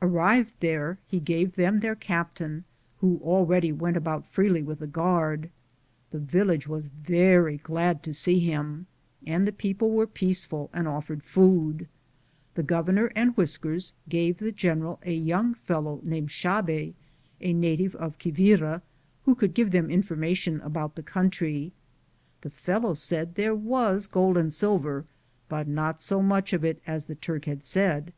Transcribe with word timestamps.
Arrived 0.00 0.54
there, 0.60 0.96
he 1.06 1.20
gave 1.20 1.54
them 1.54 1.80
their 1.80 1.94
captain, 1.94 2.64
who 3.00 3.20
al 3.22 3.44
ready 3.44 3.70
went 3.70 3.94
about 3.94 4.24
freely 4.24 4.62
with 4.62 4.80
a 4.80 4.86
guard. 4.86 5.50
The 6.12 6.18
village 6.18 6.66
was 6.66 6.86
very 6.86 7.58
glad 7.58 8.02
to 8.04 8.14
see 8.14 8.40
him, 8.40 8.86
and 9.26 9.46
the 9.46 9.52
people 9.52 9.90
were 9.90 10.06
peaceful 10.06 10.70
and 10.72 10.88
offered 10.88 11.22
food. 11.22 11.88
The 12.54 12.62
governor 12.62 13.12
and 13.14 13.36
Whiskers 13.36 13.92
gave 14.08 14.38
the 14.38 14.50
general 14.50 14.98
a 15.02 15.12
young 15.12 15.52
fellow 15.52 15.98
called 15.98 16.30
Xabe, 16.30 16.94
a 17.42 17.52
native 17.52 17.94
of 17.96 18.18
Qui 18.18 18.30
vira, 18.30 18.80
who 19.26 19.34
could 19.34 19.52
give 19.52 19.72
them 19.72 19.90
information 19.90 20.58
about 20.62 20.94
the 20.94 21.02
country. 21.02 21.74
This 22.40 22.54
fellow 22.54 22.94
said 22.94 23.34
that 23.34 23.34
there 23.34 23.54
was 23.54 24.06
gold 24.06 24.38
and 24.38 24.50
silver, 24.54 25.04
but 25.50 25.68
not 25.68 26.00
so 26.00 26.22
much 26.22 26.54
of 26.54 26.64
it 26.64 26.80
as 26.86 27.04
the 27.04 27.14
Turk 27.14 27.44
had 27.44 27.62
said. 27.62 28.14